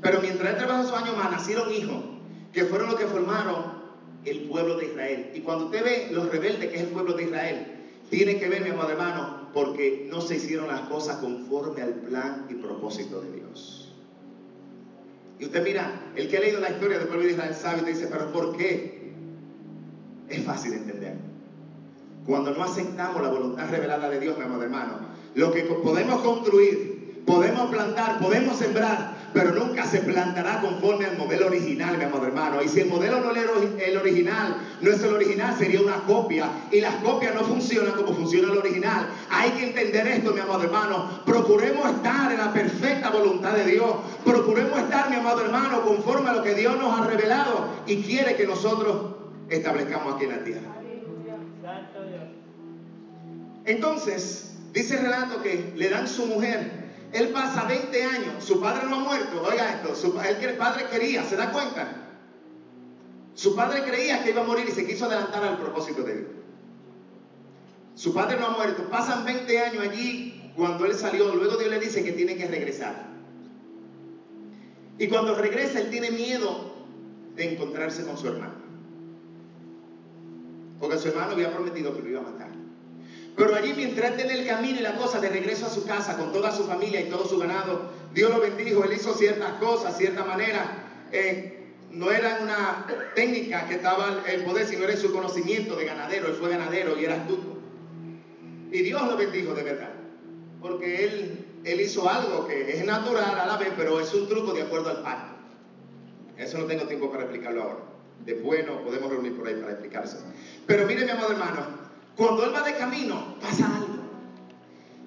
[0.00, 2.12] Pero mientras él trabaja esos años más, nacieron hijos
[2.52, 3.82] que fueron los que formaron
[4.24, 5.30] el pueblo de Israel.
[5.34, 7.66] Y cuando usted ve los rebeldes, que es el pueblo de Israel,
[8.10, 12.46] tiene que ver, mi amado hermano, porque no se hicieron las cosas conforme al plan
[12.50, 13.92] y propósito de Dios.
[15.38, 17.92] Y usted mira, el que ha leído la historia del pueblo de Israel sabe y
[17.92, 19.12] dice, pero ¿por qué?
[20.28, 21.14] Es fácil de entender.
[22.26, 24.98] Cuando no aceptamos la voluntad revelada de Dios, mi amado hermano,
[25.34, 31.46] lo que podemos construir, podemos plantar, podemos sembrar, pero nunca se plantará conforme al modelo
[31.46, 32.62] original, mi amado hermano.
[32.62, 33.38] Y si el modelo no es
[33.86, 36.50] el original, no es el original, sería una copia.
[36.70, 39.06] Y las copias no funcionan como funciona el original.
[39.30, 41.22] Hay que entender esto, mi amado hermano.
[41.24, 43.96] Procuremos estar en la perfecta voluntad de Dios.
[44.24, 48.36] Procuremos estar, mi amado hermano, conforme a lo que Dios nos ha revelado y quiere
[48.36, 49.16] que nosotros
[49.48, 50.68] establezcamos aquí en la tierra.
[53.64, 56.81] Entonces, dice el relato que le dan su mujer
[57.12, 61.24] él pasa 20 años, su padre no ha muerto, oiga esto, su, el padre quería,
[61.24, 62.02] ¿se da cuenta?
[63.34, 66.30] Su padre creía que iba a morir y se quiso adelantar al propósito de Dios.
[67.94, 71.80] Su padre no ha muerto, pasan 20 años allí cuando él salió, luego Dios le
[71.80, 73.12] dice que tiene que regresar.
[74.98, 76.72] Y cuando regresa, él tiene miedo
[77.34, 78.54] de encontrarse con su hermano.
[80.80, 82.41] Porque su hermano había prometido que lo iba a matar.
[83.36, 86.32] Pero allí mientras en el camino y la cosa de regreso a su casa con
[86.32, 90.24] toda su familia y todo su ganado, Dios lo bendijo, él hizo ciertas cosas, cierta
[90.24, 90.88] manera.
[91.12, 91.58] Eh,
[91.90, 96.28] no era una técnica que estaba el poder, sino era su conocimiento de ganadero.
[96.28, 97.58] Él fue ganadero y era astuto.
[98.70, 99.90] Y Dios lo bendijo de verdad.
[100.60, 104.52] Porque él, él hizo algo que es natural a la vez, pero es un truco
[104.52, 105.32] de acuerdo al pacto.
[106.36, 107.78] Eso no tengo tiempo para explicarlo ahora.
[108.24, 110.16] Después nos podemos reunir por ahí para explicarse.
[110.66, 111.81] Pero mire, mi amado hermano,
[112.16, 114.02] cuando él va de camino, pasa algo.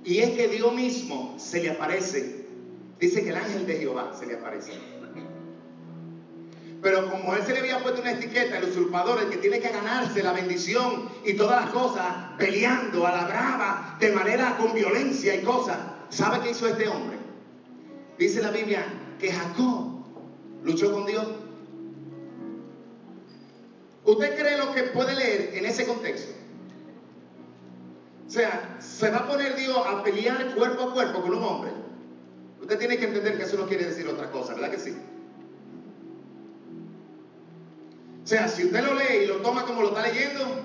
[0.04, 2.46] Y es que Dios mismo se le aparece.
[3.00, 4.74] Dice que el ángel de Jehová se le aparece.
[6.82, 9.70] Pero como él se le había puesto una etiqueta, el usurpador, el que tiene que
[9.70, 12.06] ganarse la bendición y todas las cosas,
[12.38, 17.18] peleando a la brava, de manera con violencia y cosas, ¿sabe qué hizo este hombre?
[18.20, 18.86] Dice la Biblia
[19.20, 19.96] que Jacob
[20.64, 21.26] luchó con Dios.
[24.04, 26.35] ¿Usted cree lo que puede leer en ese contexto?
[28.28, 31.72] O sea, se va a poner Dios a pelear cuerpo a cuerpo con un hombre.
[32.62, 34.96] Usted tiene que entender que eso no quiere decir otra cosa, ¿verdad que sí?
[38.24, 40.64] O sea, si usted lo lee y lo toma como lo está leyendo,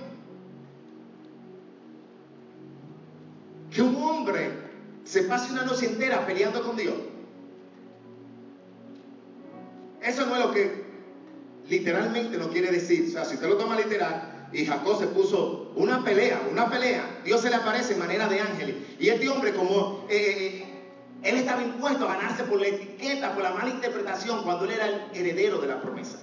[3.70, 4.50] que un hombre
[5.04, 6.94] se pase una noche entera peleando con Dios.
[10.00, 10.84] Eso no es lo que
[11.68, 13.08] literalmente lo quiere decir.
[13.08, 17.20] O sea, si usted lo toma literal, y Jacob se puso una pelea, una pelea,
[17.24, 18.96] Dios se le aparece en manera de ángel.
[18.98, 20.66] Y este hombre, como eh, eh,
[21.22, 24.86] él estaba impuesto a ganarse por la etiqueta, por la mala interpretación, cuando él era
[24.86, 26.18] el heredero de la promesa,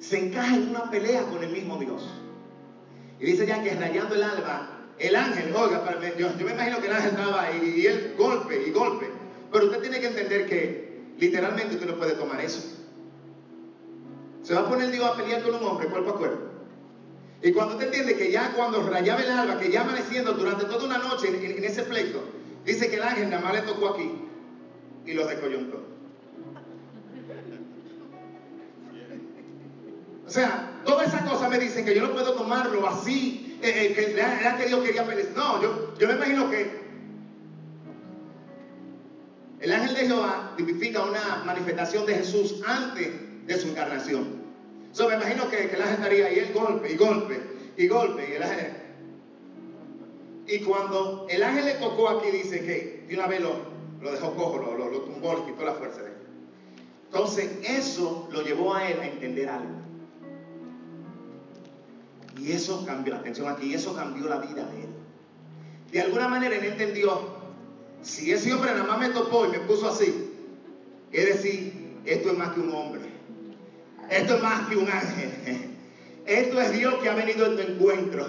[0.00, 2.02] se encaja en una pelea con el mismo Dios.
[3.20, 5.82] Y dice ya que rayando el alba, el ángel, oiga,
[6.18, 9.06] yo, yo me imagino que el ángel estaba y él golpe y golpe.
[9.52, 12.77] Pero usted tiene que entender que literalmente usted no puede tomar eso.
[14.48, 16.38] Se va a poner Dios a pelear con un hombre cuerpo a cuerpo.
[17.42, 20.86] Y cuando usted entiende que ya cuando rayaba el alba, que ya amaneciendo durante toda
[20.86, 22.24] una noche en, ese pleito,
[22.64, 24.10] dice que el ángel nada más le tocó aquí
[25.04, 25.82] y lo descoyuntó.
[30.26, 33.92] O sea, todas esas cosas me dicen que yo no puedo tomarlo así, eh, eh,
[33.92, 35.28] que era que Dios quería pelear.
[35.36, 36.70] No, yo, yo me imagino que
[39.60, 43.12] el ángel de Jehová tipifica una manifestación de Jesús antes
[43.46, 44.37] de su encarnación.
[44.98, 47.40] So, me imagino que, el ángel estaría ahí, el golpe y golpe
[47.76, 48.30] y golpe.
[48.30, 48.72] Y el ángel.
[50.48, 54.58] Y cuando el ángel le tocó aquí, dice que de una vez lo, dejó cojo,
[54.58, 56.14] lo, lo, tumbó, le quitó la fuerza de él.
[57.04, 59.70] Entonces, eso lo llevó a él a entender algo.
[62.36, 64.88] Y eso cambió, atención aquí, eso cambió la vida de él.
[65.92, 67.20] De alguna manera él entendió,
[68.02, 70.32] si ese hombre nada más me topó y me puso así,
[71.12, 73.07] es decir, esto es más que un hombre.
[74.10, 75.30] Esto es más que un ángel.
[76.26, 78.26] Esto es Dios que ha venido en tu encuentro.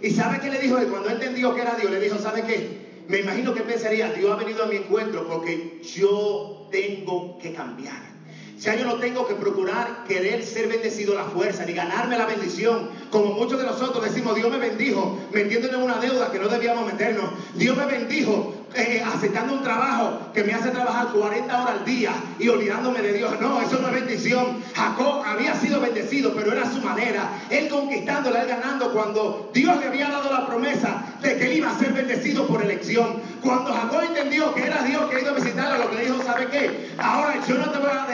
[0.00, 0.88] ¿Y sabe qué le dijo él?
[0.88, 2.82] Cuando entendió que era Dios, le dijo, ¿sabe qué?
[3.08, 8.12] Me imagino que pensaría, Dios ha venido a mi encuentro porque yo tengo que cambiar.
[8.58, 12.26] Ya yo no tengo que procurar querer ser bendecido a la fuerza, ni ganarme la
[12.26, 12.90] bendición.
[13.10, 16.86] Como muchos de nosotros decimos, Dios me bendijo, metiéndonos en una deuda que no debíamos
[16.86, 17.30] meternos.
[17.56, 22.12] Dios me bendijo, eh, aceptando un trabajo que me hace trabajar 40 horas al día
[22.38, 23.40] y olvidándome de Dios.
[23.40, 24.62] No, eso no es bendición.
[24.74, 27.30] Jacob había sido bendecido, pero era su manera.
[27.50, 31.70] Él conquistándola, él ganando cuando Dios le había dado la promesa de que él iba
[31.70, 33.20] a ser bendecido por elección.
[33.42, 36.48] Cuando Jacob entendió que era Dios que iba a visitarlo, lo que le dijo, ¿sabe
[36.48, 36.90] qué?
[36.98, 38.06] Ahora yo no te voy a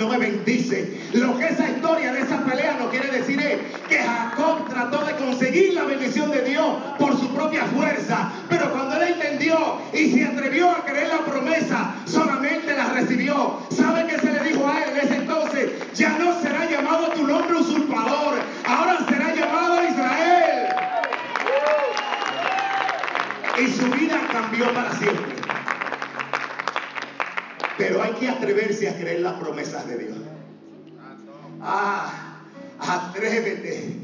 [0.00, 0.98] no me bendice.
[1.12, 5.14] Lo que esa historia de esa pelea no quiere decir es que Jacob trató de
[5.16, 8.32] conseguir la bendición de Dios por su propia fuerza.
[8.48, 13.58] Pero cuando él entendió y se atrevió a creer la promesa, solamente la recibió.
[13.70, 15.70] ¿Sabe qué se le dijo a él en ese entonces?
[15.94, 20.66] Ya no será llamado tu nombre usurpador, ahora será llamado Israel.
[23.62, 25.39] Y su vida cambió para siempre.
[27.80, 30.16] Pero hay que atreverse a creer las promesas de Dios.
[31.62, 32.42] Ah,
[32.78, 33.94] atrévete.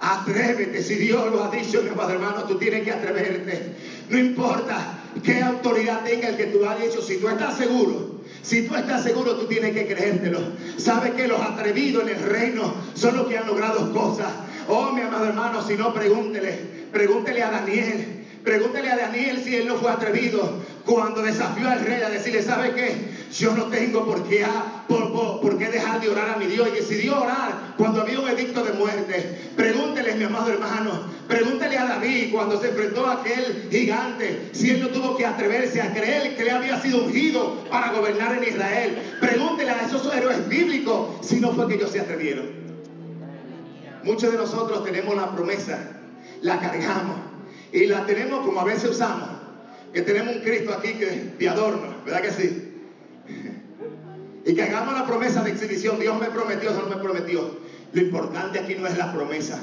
[0.00, 3.74] Atrévete, si Dios lo ha dicho, mi hermano, tú tienes que atreverte.
[4.08, 8.62] No importa qué autoridad tenga el que tú has dicho, si tú estás seguro, si
[8.62, 10.40] tú estás seguro, tú tienes que creértelo.
[10.78, 14.32] Sabes que los atrevidos en el reino son los que han logrado cosas.
[14.68, 16.58] Oh, mi amado hermano, si no, pregúntele,
[16.90, 18.24] pregúntele a Daniel.
[18.44, 22.72] Pregúntele a Daniel si él no fue atrevido cuando desafió al rey a decirle, ¿sabe
[22.74, 23.15] qué?
[23.32, 24.44] Yo no tengo por qué,
[24.88, 26.68] por, qué dejar de orar a mi Dios.
[26.68, 29.52] Y decidió orar cuando había un edicto de muerte.
[29.56, 34.80] Pregúntele, mi amado hermano, pregúntele a David cuando se enfrentó a aquel gigante, si él
[34.80, 38.98] no tuvo que atreverse a creer que le había sido ungido para gobernar en Israel.
[39.20, 42.66] Pregúntele a esos héroes bíblicos si no fue que ellos se atrevieron.
[44.04, 45.78] Muchos de nosotros tenemos la promesa,
[46.40, 47.16] la cargamos
[47.72, 49.30] y la tenemos como a veces usamos.
[49.92, 52.65] Que tenemos un Cristo aquí que de adorno, ¿verdad que sí?
[54.44, 55.98] Y que hagamos la promesa de exhibición.
[55.98, 57.58] Dios me prometió, Dios me prometió.
[57.92, 59.60] Lo importante aquí no es la promesa.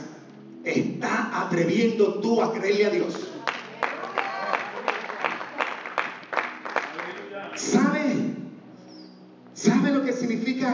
[0.64, 3.30] Está atreviendo tú a creerle a Dios.
[7.56, 8.36] ¿Sabe?
[9.54, 10.74] ¿Sabe lo que significa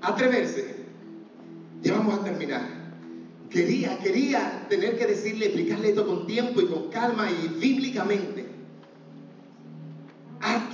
[0.00, 0.86] atreverse?
[1.82, 2.62] Ya vamos a terminar.
[3.50, 8.46] Quería, quería tener que decirle, explicarle esto con tiempo y con calma y bíblicamente.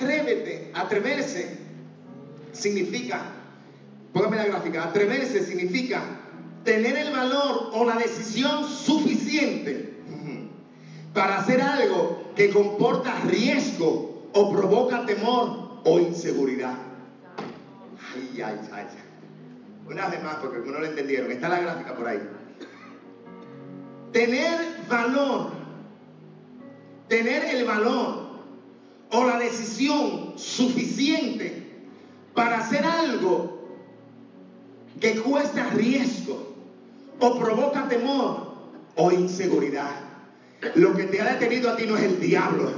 [0.02, 1.58] Atrévete, atreverse
[2.52, 3.22] significa
[4.12, 4.84] Póngame la gráfica.
[4.84, 6.02] Atreverse significa
[6.64, 9.94] tener el valor o la decisión suficiente
[11.14, 16.74] para hacer algo que comporta riesgo o provoca temor o inseguridad.
[18.14, 18.86] Ay, ay, ay.
[19.88, 21.30] Una vez más, porque no lo entendieron.
[21.32, 22.20] Está la gráfica por ahí.
[24.12, 25.52] Tener valor,
[27.08, 28.21] tener el valor
[29.12, 31.52] o la decisión suficiente
[32.34, 33.68] para hacer algo
[35.00, 36.38] que cuesta riesgo
[37.18, 38.52] o provoca temor
[38.96, 39.90] o inseguridad.
[40.76, 42.70] Lo que te ha detenido a ti no es el diablo,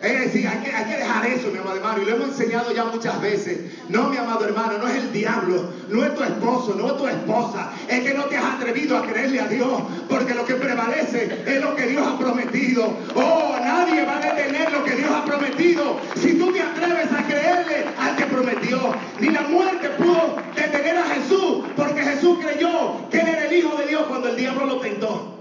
[0.00, 2.72] es decir, hay que, hay que dejar eso, mi amado hermano, y lo hemos enseñado
[2.72, 3.58] ya muchas veces.
[3.88, 7.08] No, mi amado hermano, no es el diablo, no es tu esposo, no es tu
[7.08, 7.72] esposa.
[7.88, 11.60] Es que no te has atrevido a creerle a Dios, porque lo que prevalece es
[11.60, 12.96] lo que Dios ha prometido.
[13.16, 15.98] Oh, nadie va a detener lo que Dios ha prometido.
[16.14, 21.04] Si tú te atreves a creerle al que prometió, ni la muerte pudo detener a
[21.06, 25.34] Jesús, porque Jesús creyó que era el Hijo de Dios cuando el diablo lo tentó.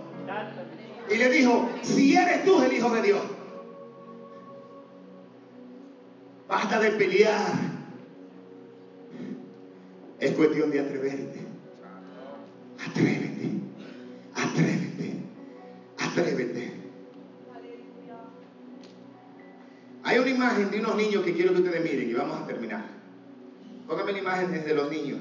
[1.11, 3.36] Y le dijo, si eres tú el Hijo de Dios.
[6.47, 7.51] Basta de pelear.
[10.19, 11.39] Es cuestión de atreverte.
[12.85, 13.49] Atrévete.
[14.33, 15.13] Atrévete.
[15.97, 16.71] Atrévete.
[20.03, 22.85] Hay una imagen de unos niños que quiero que ustedes miren y vamos a terminar.
[23.87, 25.19] Póngame la imagen desde los niños.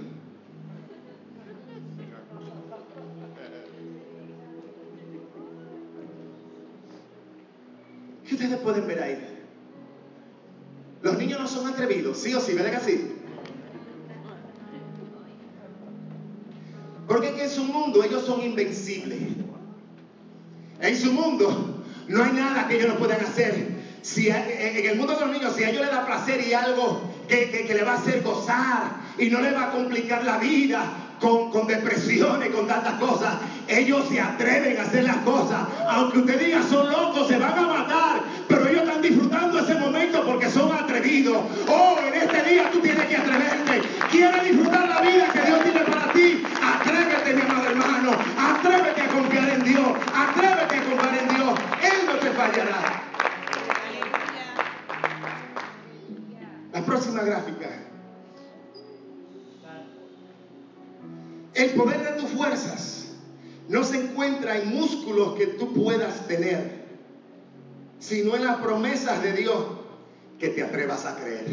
[8.27, 9.26] ¿Qué ustedes pueden ver ahí?
[11.67, 13.13] Atrevidos, sí o sí, ¿verdad que sí?
[17.07, 19.19] Porque en su mundo ellos son invencibles.
[20.81, 23.77] En su mundo no hay nada que ellos no puedan hacer.
[24.03, 27.01] Si en el mundo de los niños, si a ellos les da placer y algo
[27.29, 30.39] que, que, que le va a hacer gozar y no le va a complicar la
[30.39, 30.85] vida,
[31.21, 33.35] con, con, depresiones, con tantas cosas.
[33.69, 35.61] Ellos se atreven a hacer las cosas.
[35.89, 38.06] Aunque usted diga son locos, se van a matar.
[41.25, 43.81] Oh, en este día tú tienes que atreverte.
[44.11, 46.43] ¿Quieres disfrutar la vida que Dios tiene para ti?
[46.63, 48.11] Atrévete, mi amado hermano.
[48.39, 49.89] Atrévete a confiar en Dios.
[50.15, 51.59] Atrévete a confiar en Dios.
[51.83, 53.03] Él no te fallará.
[56.73, 57.71] La próxima gráfica.
[61.55, 63.07] El poder de tus fuerzas
[63.71, 66.85] no se encuentra en músculos que tú puedas tener,
[67.99, 69.76] sino en las promesas de Dios
[70.39, 71.47] que te atrevas a creer.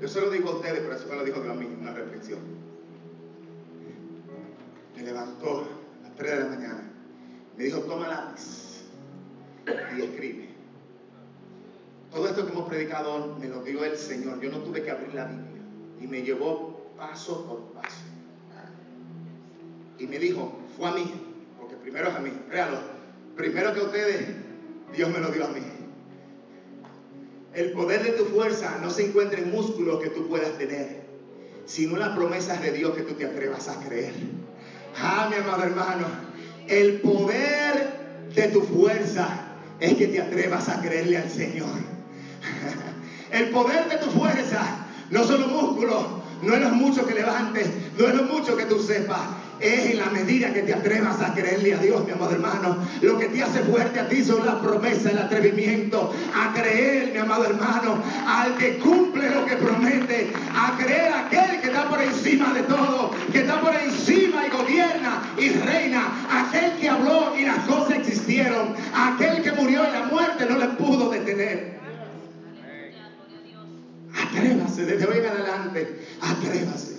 [0.00, 1.92] Yo se lo digo a ustedes, pero eso me lo dijo Dios a mí, una
[1.92, 2.40] reflexión.
[4.96, 5.66] Me levantó
[6.00, 6.92] a las 3 de la mañana.
[7.56, 8.84] Me dijo, toma lápiz
[9.96, 10.48] y escribe.
[12.12, 14.40] Todo esto que hemos predicado me lo dio el Señor.
[14.40, 15.62] Yo no tuve que abrir la Biblia.
[16.00, 18.02] Y me llevó paso por paso.
[19.98, 21.27] Y me dijo, fue a mí.
[21.88, 22.30] Primero es a mí.
[22.50, 22.78] Créalo.
[23.34, 24.26] Primero que a ustedes,
[24.94, 25.62] Dios me lo dio a mí.
[27.54, 31.00] El poder de tu fuerza no se encuentra en músculos que tú puedas tener,
[31.64, 34.12] sino en las promesas de Dios que tú te atrevas a creer.
[34.98, 36.04] Ah, mi amado hermano,
[36.66, 37.88] el poder
[38.34, 39.26] de tu fuerza
[39.80, 41.70] es que te atrevas a creerle al Señor.
[43.30, 44.62] El poder de tu fuerza
[45.10, 46.02] no son los músculos,
[46.42, 49.26] no es lo mucho que levantes, no es lo mucho que tú sepas.
[49.60, 52.76] Es en la medida que te atrevas a creerle a Dios, mi amado hermano.
[53.02, 56.14] Lo que te hace fuerte a ti son las promesas, el atrevimiento.
[56.34, 60.32] A creer, mi amado hermano, al que cumple lo que promete.
[60.54, 64.50] A creer a aquel que está por encima de todo, que está por encima y
[64.50, 66.06] gobierna y reina.
[66.30, 68.74] Aquel que habló y las cosas existieron.
[68.94, 71.78] Aquel que murió y la muerte no le pudo detener.
[74.14, 76.98] Atrévase, desde hoy en adelante, atrévase.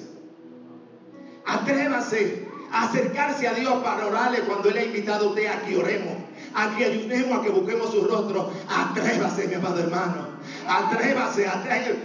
[1.46, 6.18] Atrévase acercarse a Dios para orarle cuando Él ha invitado a usted a que oremos,
[6.54, 8.52] a que ayunemos, a que busquemos su rostro.
[8.68, 10.40] Atrévase, mi amado hermano.
[10.68, 11.48] Atrévase.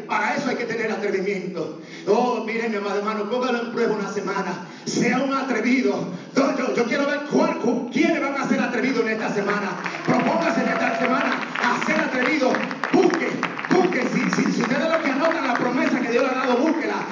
[0.06, 1.80] Para eso hay que tener atrevimiento.
[2.06, 4.66] Oh, miren, mi amado hermano, póngalo en prueba una semana.
[4.84, 6.08] Sea un atrevido.
[6.36, 7.58] Yo, yo, quiero ver cuál,
[7.92, 9.76] quiénes van a ser atrevidos en esta semana.
[10.06, 12.52] Propóngase en esta semana a ser atrevido.
[12.92, 13.28] Busque,
[13.70, 14.02] busque.
[14.12, 17.06] Si, si, si usted lo que anotan la promesa que Dios le ha dado, búsquela.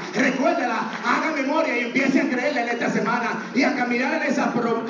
[3.55, 4.85] y a caminar en esa, pro,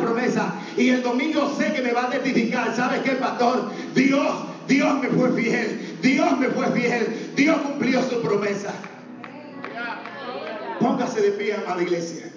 [0.00, 0.54] promesa.
[0.76, 2.74] Y el domingo sé que me va a testificar.
[2.74, 3.70] ¿Sabes qué, pastor?
[3.94, 5.98] Dios, Dios me fue fiel.
[6.02, 7.32] Dios me fue fiel.
[7.36, 8.72] Dios cumplió su promesa.
[10.80, 12.28] Póngase de pie, a la iglesia.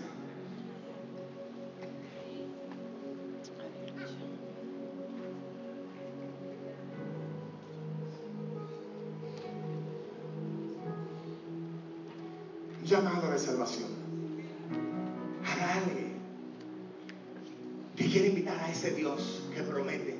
[12.91, 13.90] llamada de salvación.
[18.11, 20.17] Quiere invitar a ese Dios que promete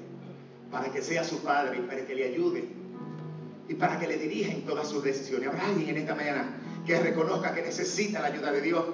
[0.71, 2.69] para que sea su padre y para que le ayude
[3.67, 5.49] y para que le dirija en todas sus decisiones.
[5.49, 8.85] Habrá alguien en esta mañana que reconozca que necesita la ayuda de Dios,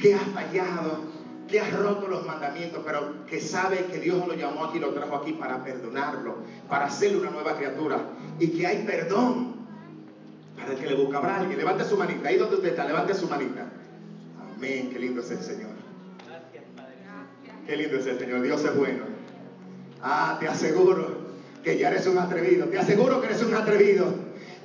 [0.00, 1.04] que ha fallado,
[1.46, 5.16] que ha roto los mandamientos, pero que sabe que Dios lo llamó aquí, lo trajo
[5.16, 6.38] aquí para perdonarlo,
[6.68, 8.00] para hacerle una nueva criatura
[8.38, 9.56] y que hay perdón
[10.56, 11.18] para el que le busca.
[11.18, 13.66] Habrá alguien, levante su manita, ahí donde usted está, levante su manita.
[14.56, 15.67] Amén, qué lindo es el Señor.
[17.68, 19.04] Qué lindo es el Señor, Dios es bueno.
[20.00, 21.18] Ah, te aseguro
[21.62, 24.06] que ya eres un atrevido, te aseguro que eres un atrevido.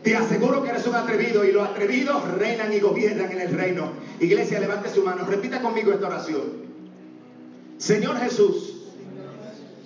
[0.04, 3.92] Te aseguro que eres un atrevido y los atrevidos reinan y gobiernan en el reino.
[4.22, 6.44] Iglesia, levante su mano, repita conmigo esta oración.
[7.78, 8.86] Señor Jesús,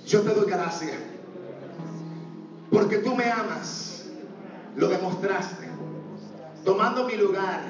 [0.05, 0.93] yo te doy gracias
[2.69, 4.05] porque tú me amas,
[4.75, 5.65] lo demostraste,
[6.63, 7.61] tomando mi lugar,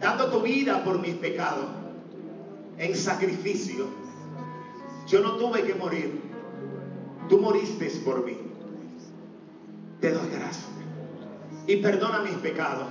[0.00, 1.66] dando tu vida por mis pecados,
[2.78, 4.01] en sacrificio.
[5.12, 6.22] Yo no tuve que morir,
[7.28, 8.34] tú moriste por mí.
[10.00, 10.68] Te doy gracias
[11.66, 12.86] y perdona mis pecados.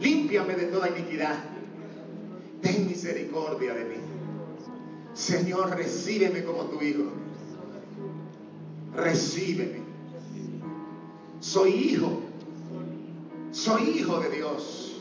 [0.00, 1.34] Límpiame de toda iniquidad.
[2.62, 3.96] Ten misericordia de mí.
[5.14, 7.10] Señor, recíbeme como tu hijo.
[8.94, 9.80] Recíbeme.
[11.40, 12.20] Soy hijo.
[13.50, 15.00] Soy hijo de Dios.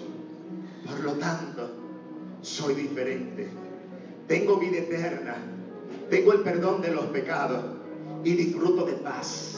[0.87, 1.69] Por lo tanto,
[2.41, 3.47] soy diferente.
[4.27, 5.51] Tengo vida eterna.
[6.09, 7.63] Tengo el perdón de los pecados
[8.23, 9.55] y disfruto de paz.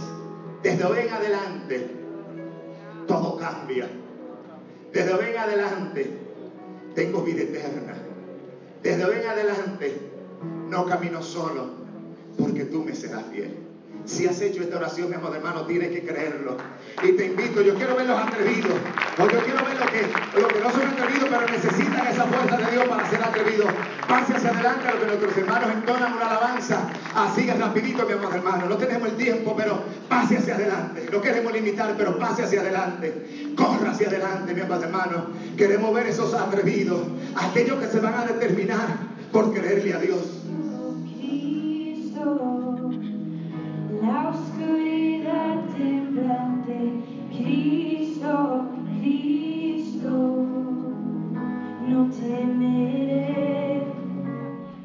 [0.63, 1.87] Desde hoy en adelante,
[3.07, 3.87] todo cambia.
[4.91, 6.09] Desde hoy en adelante,
[6.95, 7.95] tengo vida eterna.
[8.81, 9.91] Desde hoy en adelante,
[10.69, 11.65] no camino solo,
[12.37, 13.66] porque tú me serás fiel.
[14.05, 16.57] Si has hecho esta oración, mi amado hermano, tienes que creerlo.
[17.03, 18.71] Y te invito, yo quiero ver los atrevidos.
[19.17, 22.57] O yo quiero ver los que, lo que no son atrevidos, pero necesitan esa fuerza
[22.57, 23.67] de Dios para ser atrevidos.
[24.07, 26.89] Pase hacia adelante a lo que nuestros hermanos entonan una alabanza.
[27.15, 28.69] Así es rapidito, mi amado hermano.
[28.69, 31.09] No tenemos el tiempo, pero pase hacia adelante.
[31.11, 33.53] No queremos limitar, pero pase hacia adelante.
[33.55, 35.27] Corra hacia adelante, mi amado hermano.
[35.57, 37.01] Queremos ver esos atrevidos.
[37.35, 38.87] Aquellos que se van a determinar
[39.31, 40.36] por creerle a Dios.